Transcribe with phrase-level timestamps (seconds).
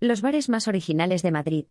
[0.00, 1.64] Los bares más originales de Madrid.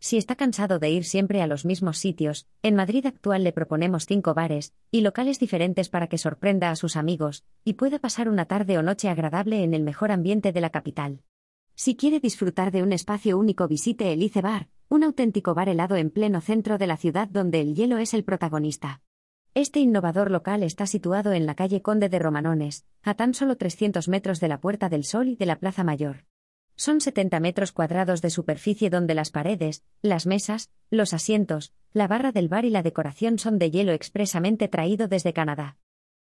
[0.00, 4.04] Si está cansado de ir siempre a los mismos sitios, en Madrid actual le proponemos
[4.04, 8.46] cinco bares y locales diferentes para que sorprenda a sus amigos y pueda pasar una
[8.46, 11.22] tarde o noche agradable en el mejor ambiente de la capital.
[11.76, 15.94] Si quiere disfrutar de un espacio único, visite el Ice Bar, un auténtico bar helado
[15.94, 19.02] en pleno centro de la ciudad donde el hielo es el protagonista.
[19.54, 24.08] Este innovador local está situado en la calle Conde de Romanones, a tan solo 300
[24.08, 26.24] metros de la Puerta del Sol y de la Plaza Mayor.
[26.80, 32.30] Son 70 metros cuadrados de superficie donde las paredes, las mesas, los asientos, la barra
[32.30, 35.76] del bar y la decoración son de hielo expresamente traído desde Canadá.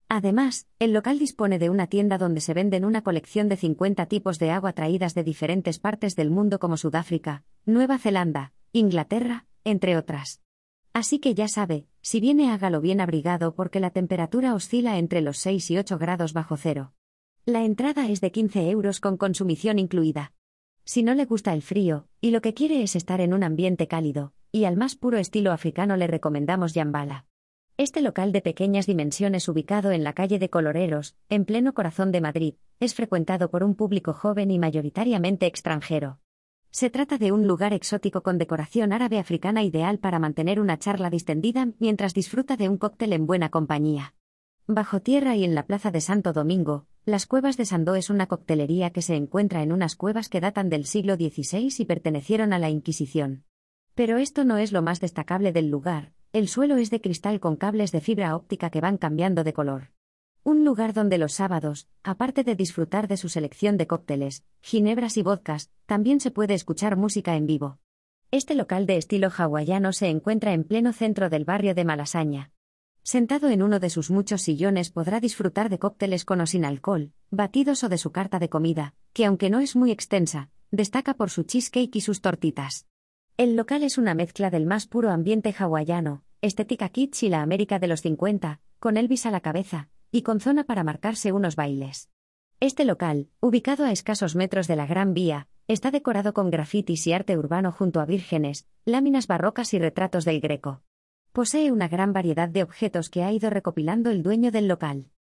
[0.10, 4.40] Además, el local dispone de una tienda donde se venden una colección de 50 tipos
[4.40, 10.42] de agua traídas de diferentes partes del mundo como Sudáfrica, Nueva Zelanda, Inglaterra, entre otras.
[10.92, 15.38] Así que ya sabe, si viene hágalo bien abrigado porque la temperatura oscila entre los
[15.38, 16.94] 6 y 8 grados bajo cero.
[17.46, 20.34] La entrada es de 15 euros con consumición incluida.
[20.88, 23.90] Si no le gusta el frío, y lo que quiere es estar en un ambiente
[23.90, 27.26] cálido, y al más puro estilo africano le recomendamos Yambala.
[27.76, 32.22] Este local de pequeñas dimensiones ubicado en la calle de Coloreros, en pleno corazón de
[32.22, 36.22] Madrid, es frecuentado por un público joven y mayoritariamente extranjero.
[36.72, 41.10] Se trata de un lugar exótico con decoración árabe africana ideal para mantener una charla
[41.10, 44.14] distendida mientras disfruta de un cóctel en buena compañía.
[44.68, 48.28] Bajo tierra y en la plaza de Santo Domingo, las Cuevas de Sandó es una
[48.28, 52.60] coctelería que se encuentra en unas cuevas que datan del siglo XVI y pertenecieron a
[52.60, 53.46] la Inquisición.
[53.96, 57.56] Pero esto no es lo más destacable del lugar, el suelo es de cristal con
[57.56, 59.92] cables de fibra óptica que van cambiando de color.
[60.44, 65.22] Un lugar donde los sábados, aparte de disfrutar de su selección de cócteles, ginebras y
[65.22, 67.80] vodkas, también se puede escuchar música en vivo.
[68.32, 72.52] Este local de estilo hawaiano se encuentra en pleno centro del barrio de Malasaña.
[73.10, 77.14] Sentado en uno de sus muchos sillones podrá disfrutar de cócteles con o sin alcohol,
[77.32, 81.30] batidos o de su carta de comida, que aunque no es muy extensa, destaca por
[81.30, 82.86] su cheesecake y sus tortitas.
[83.38, 87.80] El local es una mezcla del más puro ambiente hawaiano, estética kitsch y la América
[87.80, 92.10] de los 50, con Elvis a la cabeza, y con zona para marcarse unos bailes.
[92.60, 97.14] Este local, ubicado a escasos metros de la Gran Vía, está decorado con grafitis y
[97.14, 100.82] arte urbano junto a vírgenes, láminas barrocas y retratos del Greco.
[101.38, 105.12] Posee una gran variedad de objetos que ha ido recopilando el dueño del local.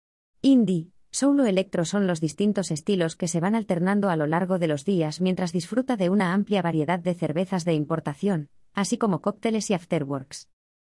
[0.40, 4.58] Indie, soul o electro son los distintos estilos que se van alternando a lo largo
[4.58, 9.20] de los días mientras disfruta de una amplia variedad de cervezas de importación, así como
[9.20, 10.48] cócteles y afterworks.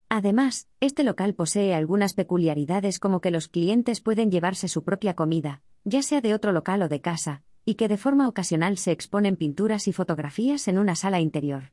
[0.09, 5.63] Además, este local posee algunas peculiaridades como que los clientes pueden llevarse su propia comida,
[5.85, 9.37] ya sea de otro local o de casa, y que de forma ocasional se exponen
[9.37, 11.71] pinturas y fotografías en una sala interior.